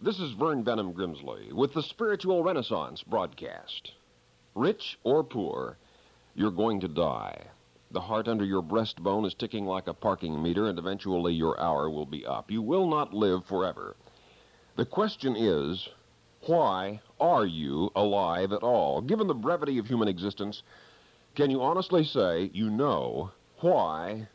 [0.00, 3.90] This is Vern Bennom Grimsley with the Spiritual Renaissance broadcast.
[4.54, 5.76] Rich or poor,
[6.36, 7.48] you're going to die.
[7.90, 11.90] The heart under your breastbone is ticking like a parking meter, and eventually your hour
[11.90, 12.48] will be up.
[12.48, 13.96] You will not live forever.
[14.76, 15.88] The question is,
[16.42, 19.00] why are you alive at all?
[19.00, 20.62] Given the brevity of human existence,
[21.34, 24.28] can you honestly say you know why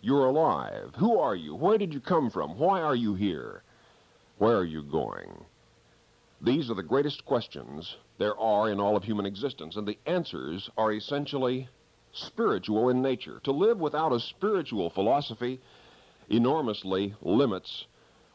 [0.00, 0.92] you're alive?
[0.96, 1.56] Who are you?
[1.56, 2.56] Where did you come from?
[2.56, 3.64] Why are you here?
[4.38, 5.44] Where are you going?
[6.40, 10.70] These are the greatest questions there are in all of human existence, and the answers
[10.78, 11.68] are essentially
[12.12, 13.40] spiritual in nature.
[13.44, 15.60] To live without a spiritual philosophy
[16.28, 17.86] enormously limits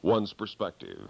[0.02, 1.10] one's perspective.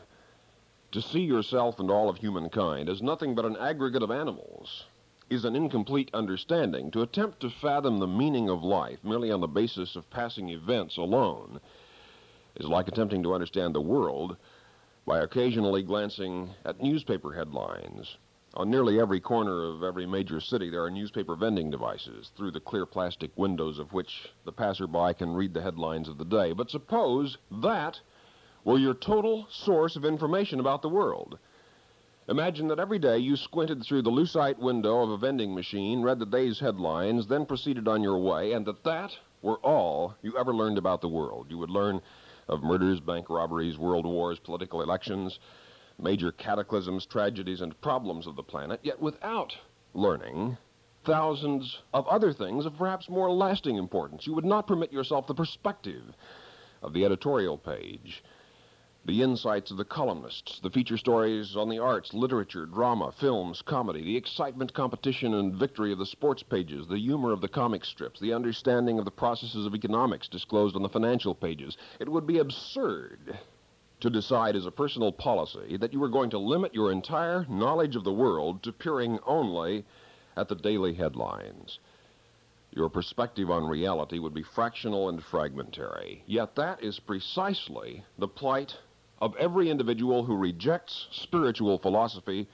[0.92, 4.86] To see yourself and all of humankind as nothing but an aggregate of animals
[5.28, 6.92] is an incomplete understanding.
[6.92, 10.98] To attempt to fathom the meaning of life merely on the basis of passing events
[10.98, 11.60] alone
[12.58, 14.38] is like attempting to understand the world
[15.06, 18.18] by occasionally glancing at newspaper headlines.
[18.56, 22.60] On nearly every corner of every major city, there are newspaper vending devices, through the
[22.60, 26.54] clear plastic windows of which the passerby can read the headlines of the day.
[26.54, 28.00] But suppose that
[28.64, 31.40] were your total source of information about the world.
[32.30, 36.20] Imagine that every day you squinted through the lucite window of a vending machine, read
[36.20, 40.56] the day's headlines, then proceeded on your way, and that that were all you ever
[40.56, 41.48] learned about the world.
[41.50, 42.02] You would learn
[42.48, 45.40] of murders, bank robberies, world wars, political elections,
[46.00, 49.54] major cataclysms, tragedies, and problems of the planet, yet without
[49.94, 50.58] learning
[51.06, 54.26] thousands of other things of perhaps more lasting importance.
[54.26, 56.04] You would not permit yourself the perspective
[56.82, 58.24] of the editorial page
[59.06, 64.02] the insights of the columnists, the feature stories on the arts, literature, drama, films, comedy,
[64.02, 68.22] the excitement, competition, and victory of the sports pages, the humor of the comic strips,
[68.22, 71.76] the understanding of the processes of economics disclosed on the financial pages.
[72.00, 73.38] It would be absurd
[74.00, 77.98] to decide as a personal policy that you were going to limit your entire knowledge
[77.98, 79.84] of the world to peering only
[80.38, 81.80] at the daily headlines.
[82.72, 86.24] Your perspective on reality would be fractional and fragmentary.
[86.26, 88.78] Yet that is precisely the plight
[89.24, 92.46] of every individual who rejects spiritual philosophy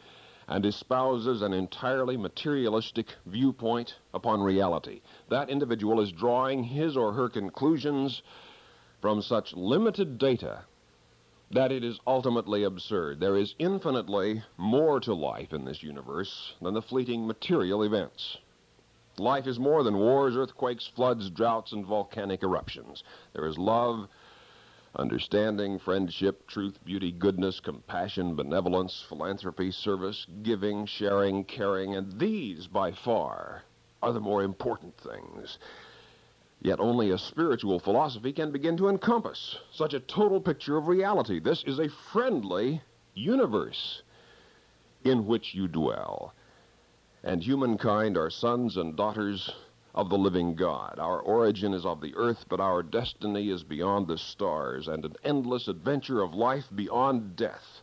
[0.48, 5.02] and espouses an entirely materialistic viewpoint upon reality.
[5.32, 8.22] That individual is drawing his or her conclusions
[9.02, 10.62] from such limited data
[11.50, 13.20] that it is ultimately absurd.
[13.20, 18.38] There is infinitely more to life in this universe than the fleeting material events.
[19.18, 23.04] Life is more than wars, earthquakes, floods, droughts, and volcanic eruptions.
[23.34, 24.08] There is love,
[24.96, 32.92] understanding, friendship, truth, beauty, goodness, compassion, benevolence, philanthropy, service, giving, sharing, caring, and these, by
[32.92, 33.64] far,
[34.02, 35.58] are the more important things.
[36.62, 41.40] Yet only a spiritual philosophy can begin to encompass such a total picture of reality.
[41.40, 42.82] This is a friendly
[43.14, 44.02] universe
[45.04, 46.34] in which you dwell.
[47.24, 49.52] And humankind are sons and daughters
[49.96, 51.00] of the living God.
[51.00, 55.16] Our origin is of the earth, but our destiny is beyond the stars, and an
[55.24, 57.82] endless adventure of life beyond death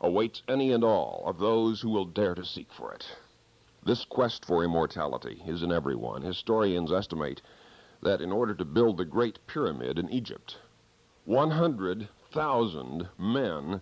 [0.00, 3.04] awaits any and all of those who will dare to seek for it.
[3.84, 6.22] This quest for immortality is in everyone.
[6.22, 7.42] Historians estimate
[8.02, 10.58] that in order to build the Great Pyramid in Egypt,
[11.24, 13.80] 100,000 men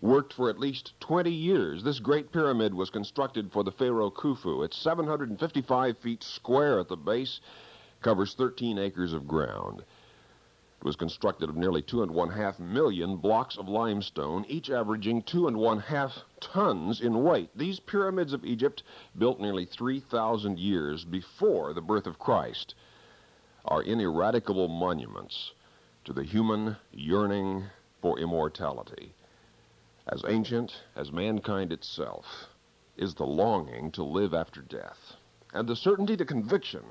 [0.00, 1.82] worked for at least 20 years.
[1.82, 4.64] This great pyramid was constructed for the pharaoh Khufu.
[4.64, 7.40] It's 755 feet square at the base,
[8.00, 9.80] covers 13 acres of ground.
[9.80, 15.22] It was constructed of nearly two and one half million blocks of limestone, each averaging
[15.22, 17.50] two and one half tons in weight.
[17.56, 18.84] These pyramids of Egypt,
[19.18, 22.76] built nearly 3,000 years before the birth of Christ,
[23.64, 25.52] are ineradicable monuments
[26.04, 27.64] to the human yearning
[28.00, 29.12] for immortality
[30.08, 32.48] as ancient as mankind itself,
[32.96, 35.16] is the longing to live after death,
[35.52, 36.84] and the certainty, the conviction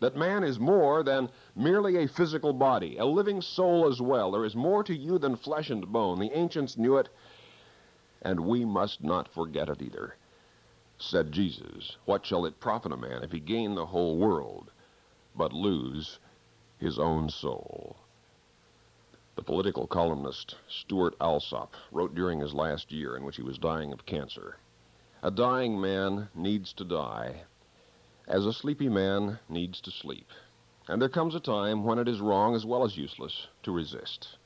[0.00, 4.30] that man is more than merely a physical body, a living soul as well.
[4.30, 6.18] There is more to you than flesh and bone.
[6.18, 7.08] The ancients knew it,
[8.20, 10.16] and we must not forget it either.
[10.98, 14.70] Said Jesus, What shall it profit a man if he gain the whole world,
[15.34, 16.18] but lose
[16.78, 17.96] his own soul?
[19.36, 23.92] The political columnist Stewart Alsop wrote during his last year in which he was dying
[23.92, 24.56] of cancer
[25.22, 27.44] A dying man needs to die
[28.26, 30.30] as a sleepy man needs to sleep.
[30.88, 34.38] And there comes a time when it is wrong as well as useless to resist.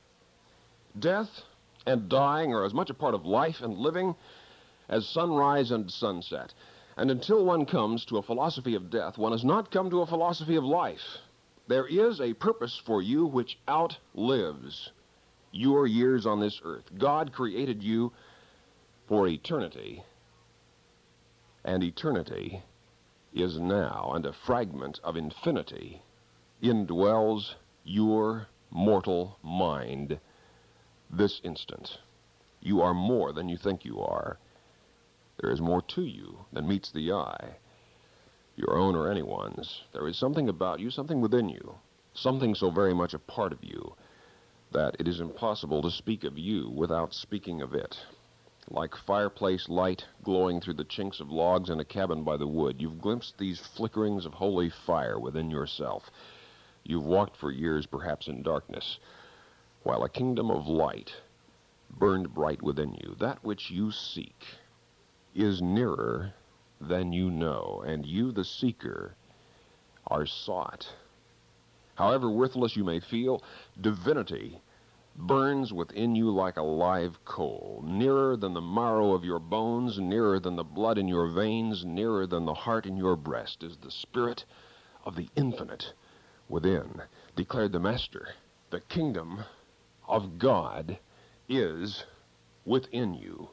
[0.99, 1.43] Death
[1.85, 4.15] and dying are as much a part of life and living
[4.89, 6.53] as sunrise and sunset.
[6.97, 10.07] And until one comes to a philosophy of death, one has not come to a
[10.07, 11.19] philosophy of life.
[11.71, 14.91] There is a purpose for you which outlives
[15.53, 16.83] your years on this earth.
[16.97, 18.11] God created you
[19.07, 20.03] for eternity,
[21.63, 22.61] and eternity
[23.33, 26.01] is now, and a fragment of infinity
[26.61, 30.19] indwells your mortal mind
[31.09, 31.99] this instant.
[32.59, 34.37] You are more than you think you are.
[35.39, 37.55] There is more to you than meets the eye,
[38.55, 39.83] your own or anyone's.
[39.93, 41.75] There is something about you, something within you,
[42.13, 43.95] something so very much a part of you
[44.71, 47.97] that it is impossible to speak of you without speaking of it.
[48.69, 52.81] Like fireplace light glowing through the chinks of logs in a cabin by the wood,
[52.81, 56.09] you've glimpsed these flickerings of holy fire within yourself.
[56.83, 58.97] You've walked for years, perhaps in darkness,
[59.83, 61.11] while a kingdom of light
[61.89, 63.15] burned bright within you.
[63.19, 64.45] That which you seek
[65.35, 66.33] is nearer
[66.81, 69.15] than you know, and you, the seeker,
[70.07, 70.87] are sought.
[71.95, 73.43] However worthless you may feel,
[73.79, 74.61] divinity
[75.15, 80.39] burns within you like a live coal, nearer than the marrow of your bones, nearer
[80.39, 83.91] than the blood in your veins, nearer than the heart in your breast, is the
[83.91, 84.45] spirit
[85.05, 85.93] of the infinite
[86.49, 87.01] within,
[87.35, 88.29] declared the Master.
[88.69, 89.43] The kingdom
[90.07, 90.97] of God
[91.47, 92.05] is
[92.65, 93.49] within you.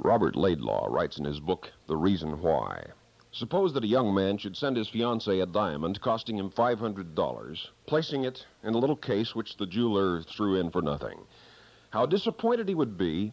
[0.00, 2.92] Robert Laidlaw writes in his book, The Reason Why.
[3.32, 8.24] Suppose that a young man should send his fiancée a diamond costing him $500, placing
[8.24, 11.26] it in a little case which the jeweler threw in for nothing.
[11.90, 13.32] How disappointed he would be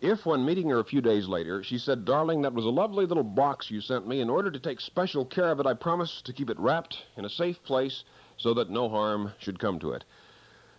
[0.00, 3.04] if, when meeting her a few days later, she said, Darling, that was a lovely
[3.04, 4.20] little box you sent me.
[4.20, 7.24] In order to take special care of it, I promised to keep it wrapped in
[7.24, 8.04] a safe place
[8.36, 10.04] so that no harm should come to it.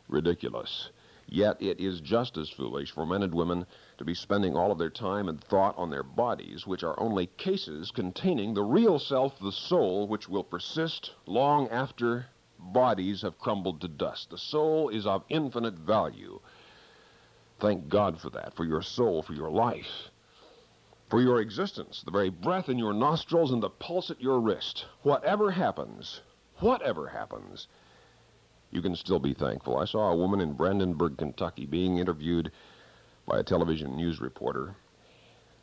[0.08, 0.90] Ridiculous.
[1.32, 3.68] Yet it is just as foolish for men and women
[4.00, 7.28] to be spending all of their time and thought on their bodies, which are only
[7.28, 12.26] cases containing the real self, the soul, which will persist long after
[12.58, 14.32] bodies have crumbled to dust.
[14.32, 16.40] The soul is of infinite value.
[17.60, 20.10] Thank God for that, for your soul, for your life,
[21.10, 24.86] for your existence, the very breath in your nostrils and the pulse at your wrist.
[25.04, 26.22] Whatever happens,
[26.58, 27.68] whatever happens,
[28.72, 29.78] you can still be thankful.
[29.78, 32.52] I saw a woman in Brandenburg, Kentucky, being interviewed
[33.28, 34.76] by a television news reporter.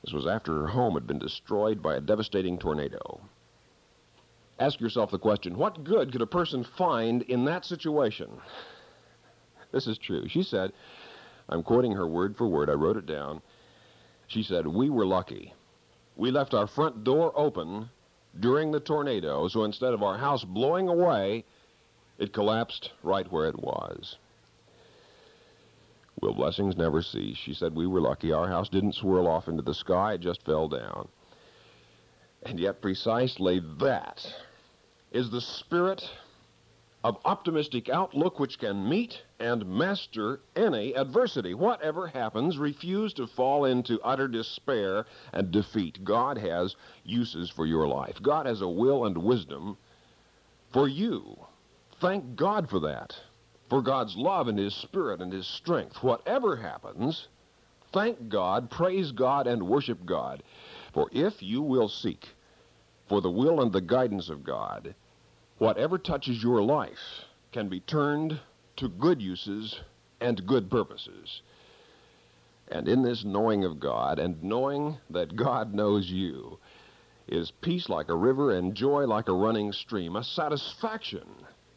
[0.05, 3.21] This was after her home had been destroyed by a devastating tornado.
[4.59, 8.31] Ask yourself the question what good could a person find in that situation?
[9.73, 10.29] This is true.
[10.29, 10.73] She said,
[11.49, 13.43] I'm quoting her word for word, I wrote it down.
[14.27, 15.53] She said, We were lucky.
[16.17, 17.91] We left our front door open
[18.41, 21.45] during the tornado, so instead of our house blowing away,
[22.19, 24.17] it collapsed right where it was.
[26.21, 27.37] Will blessings never cease?
[27.37, 28.33] She said we were lucky.
[28.33, 31.09] Our house didn't swirl off into the sky, it just fell down.
[32.43, 34.27] And yet, precisely that
[35.13, 36.03] is the spirit
[37.05, 41.55] of optimistic outlook which can meet and master any adversity.
[41.55, 46.03] Whatever happens, refuse to fall into utter despair and defeat.
[46.03, 46.75] God has
[47.05, 49.77] uses for your life, God has a will and wisdom
[50.73, 51.37] for you.
[52.01, 53.15] Thank God for that,
[53.71, 56.03] for God's love and His Spirit and His strength.
[56.03, 57.29] Whatever happens,
[57.93, 60.43] thank God, praise God, and worship God.
[60.93, 62.27] For if you will seek
[63.09, 64.95] for the will and the guidance of God,
[65.57, 68.41] whatever touches your life can be turned
[68.77, 69.81] to good uses
[70.21, 71.41] and good purposes.
[72.69, 76.59] And in this knowing of God and knowing that God knows you
[77.27, 81.27] is peace like a river and joy like a running stream, a satisfaction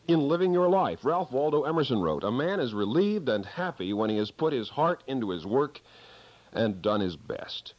[0.10, 1.00] in living your life.
[1.04, 4.70] Ralph Waldo Emerson wrote, A man is relieved and happy when he has put his
[4.70, 5.80] heart into his work
[6.52, 7.74] and done his best.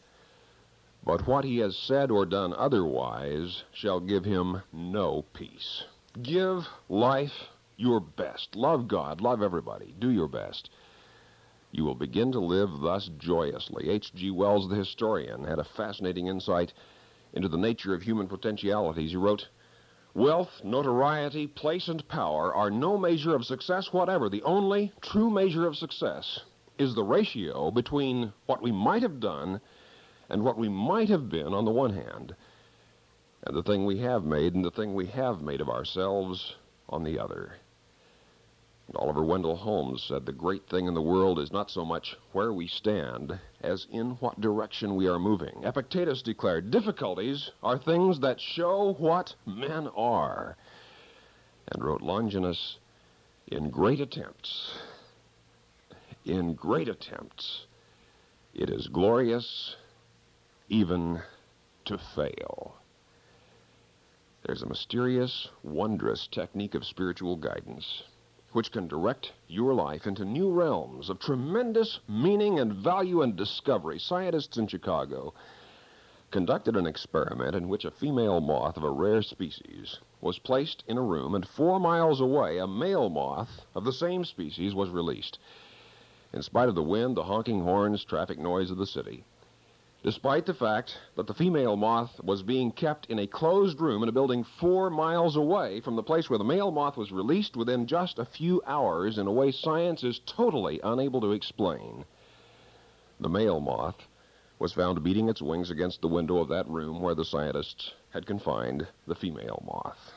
[1.04, 5.84] But what he has said or done otherwise shall give him no peace.
[6.22, 8.54] Give life your best.
[8.54, 9.20] Love God.
[9.20, 9.94] Love everybody.
[9.98, 10.70] Do your best.
[11.72, 13.88] You will begin to live thus joyously.
[13.88, 14.30] H.G.
[14.32, 16.72] Wells, the historian, had a fascinating insight
[17.32, 19.12] into the nature of human potentialities.
[19.12, 19.46] He wrote,
[20.14, 24.28] Wealth, notoriety, place, and power are no measure of success whatever.
[24.28, 26.40] The only true measure of success
[26.78, 29.60] is the ratio between what we might have done
[30.28, 32.34] and what we might have been on the one hand,
[33.44, 36.56] and the thing we have made and the thing we have made of ourselves
[36.88, 37.54] on the other.
[38.96, 42.52] Oliver Wendell Holmes said the great thing in the world is not so much where
[42.52, 45.62] we stand as in what direction we are moving.
[45.62, 50.56] Epictetus declared difficulties are things that show what men are,
[51.68, 52.78] and wrote Longinus
[53.46, 54.76] in great attempts.
[56.24, 57.66] In great attempts,
[58.52, 59.76] it is glorious
[60.68, 61.22] even
[61.84, 62.74] to fail.
[64.44, 68.02] There's a mysterious, wondrous technique of spiritual guidance
[68.52, 73.98] which can direct your life into new realms of tremendous meaning and value and discovery.
[73.98, 75.32] Scientists in Chicago
[76.30, 80.96] conducted an experiment in which a female moth of a rare species was placed in
[80.96, 85.38] a room, and four miles away, a male moth of the same species was released.
[86.32, 89.24] In spite of the wind, the honking horns, traffic noise of the city,
[90.02, 94.08] despite the fact that the female moth was being kept in a closed room in
[94.08, 97.86] a building four miles away from the place where the male moth was released within
[97.86, 102.04] just a few hours in a way science is totally unable to explain.
[103.20, 104.06] The male moth
[104.58, 108.26] was found beating its wings against the window of that room where the scientists had
[108.26, 110.14] confined the female moth.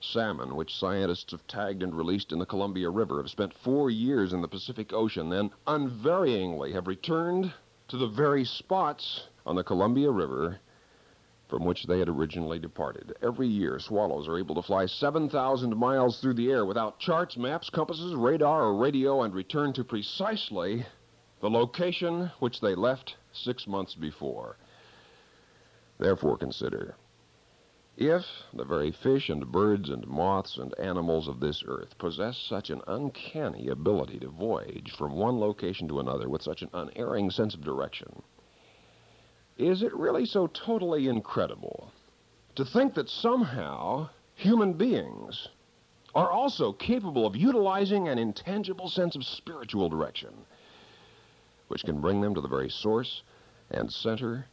[0.00, 4.32] Salmon, which scientists have tagged and released in the Columbia River, have spent four years
[4.32, 7.52] in the Pacific Ocean, then unvaryingly have returned
[7.88, 10.58] to the very spots on the Columbia River
[11.48, 13.16] from which they had originally departed.
[13.22, 17.70] Every year, swallows are able to fly 7,000 miles through the air without charts, maps,
[17.70, 20.84] compasses, radar, or radio and return to precisely
[21.40, 24.56] the location which they left six months before.
[25.98, 26.96] Therefore, consider
[27.96, 32.70] if the very fish and birds and moths and animals of this earth possess such
[32.70, 37.54] an uncanny ability to voyage from one location to another with such an unerring sense
[37.54, 38.22] of direction,
[39.56, 41.90] is it really so totally incredible
[42.54, 45.48] to think that somehow human beings
[46.14, 50.34] are also capable of utilizing an intangible sense of spiritual direction?
[51.68, 53.22] which can bring them to the very source
[53.70, 54.46] and center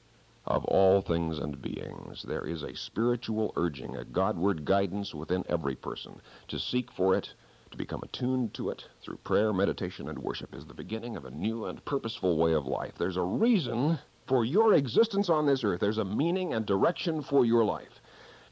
[0.46, 2.24] of all things and beings.
[2.28, 6.20] There is a spiritual urging, a Godward guidance within every person.
[6.50, 7.34] To seek for it,
[7.72, 11.32] to become attuned to it through prayer, meditation, and worship is the beginning of a
[11.32, 12.94] new and purposeful way of life.
[12.98, 17.46] There's a reason for your existence on this earth, there's a meaning and direction for
[17.46, 18.02] your life.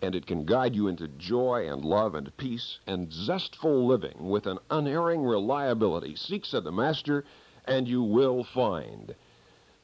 [0.01, 4.48] And it can guide you into joy and love and peace and zestful living with
[4.48, 6.15] an unerring reliability.
[6.15, 7.24] Seek, said the Master,
[7.65, 9.13] and you will find.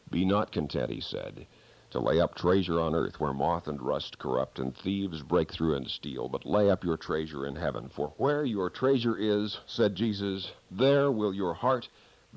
[0.09, 1.45] Be not content, he said,
[1.91, 5.75] to lay up treasure on earth where moth and rust corrupt and thieves break through
[5.75, 7.89] and steal, but lay up your treasure in heaven.
[7.95, 11.87] For where your treasure is, said Jesus, there will your heart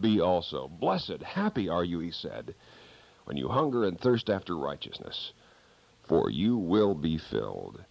[0.01, 0.69] be also.
[0.69, 2.55] Blessed, happy are you, he said,
[3.25, 5.33] when you hunger and thirst after righteousness,
[6.09, 7.85] for you will be filled.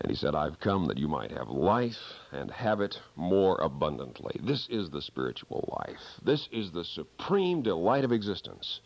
[0.00, 1.96] And he said, I've come that you might have life
[2.32, 4.40] and have it more abundantly.
[4.42, 6.00] This is the spiritual life.
[6.24, 8.80] This is the supreme delight of existence.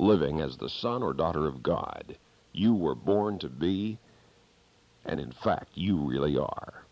[0.00, 2.16] Living as the son or daughter of God.
[2.52, 3.98] You were born to be,
[5.04, 6.84] and in fact, you really are.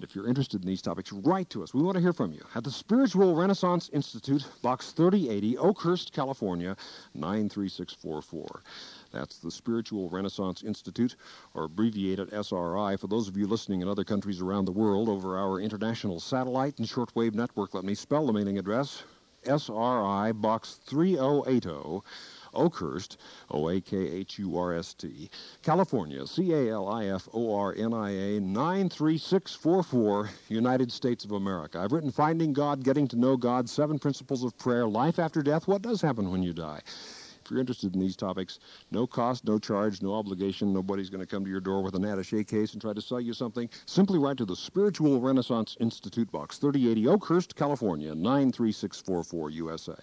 [0.00, 1.74] If you're interested in these topics, write to us.
[1.74, 2.42] We want to hear from you.
[2.54, 6.76] At the Spiritual Renaissance Institute, Box 3080, Oakhurst, California,
[7.14, 8.62] 93644.
[9.10, 11.16] That's the Spiritual Renaissance Institute,
[11.54, 12.96] or abbreviated SRI.
[12.96, 16.78] For those of you listening in other countries around the world over our international satellite
[16.78, 19.02] and shortwave network, let me spell the mailing address
[19.44, 22.02] SRI Box 3080.
[22.52, 23.16] Oakhurst,
[23.50, 25.30] O A K H U R S T,
[25.62, 31.32] California, C A L I F O R N I A 93644, United States of
[31.32, 31.78] America.
[31.78, 35.68] I've written Finding God, Getting to Know God, Seven Principles of Prayer, Life After Death,
[35.68, 36.80] What Does Happen When You Die.
[37.50, 38.60] If you're interested in these topics,
[38.92, 40.72] no cost, no charge, no obligation.
[40.72, 43.20] Nobody's going to come to your door with an attache case and try to sell
[43.20, 43.68] you something.
[43.86, 49.96] Simply write to the Spiritual Renaissance Institute Box, 3080 Oakhurst, California, 93644 USA.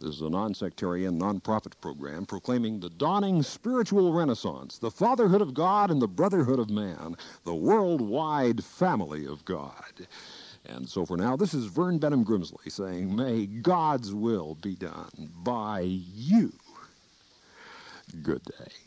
[0.00, 5.90] This is a non-sectarian, non-profit program proclaiming the dawning spiritual renaissance, the fatherhood of God
[5.90, 10.06] and the brotherhood of man, the worldwide family of God.
[10.68, 15.30] And so for now, this is Vern Bennom Grimsley saying, May God's will be done
[15.42, 16.52] by you.
[18.10, 18.85] Good day.